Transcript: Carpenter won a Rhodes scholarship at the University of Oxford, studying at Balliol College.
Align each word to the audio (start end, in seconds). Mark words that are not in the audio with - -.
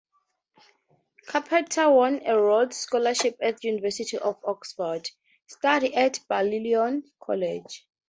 Carpenter 1.27 1.91
won 1.91 2.21
a 2.25 2.35
Rhodes 2.35 2.77
scholarship 2.77 3.37
at 3.39 3.59
the 3.59 3.67
University 3.67 4.17
of 4.17 4.39
Oxford, 4.43 5.07
studying 5.45 5.93
at 5.93 6.19
Balliol 6.27 7.03
College. 7.19 7.85